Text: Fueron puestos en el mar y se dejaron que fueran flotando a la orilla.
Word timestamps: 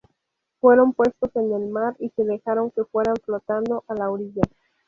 Fueron 0.59 0.93
puestos 0.93 1.29
en 1.35 1.53
el 1.53 1.69
mar 1.69 1.95
y 1.99 2.09
se 2.15 2.23
dejaron 2.23 2.71
que 2.71 2.85
fueran 2.85 3.17
flotando 3.23 3.83
a 3.87 3.93
la 3.93 4.09
orilla. 4.09 4.41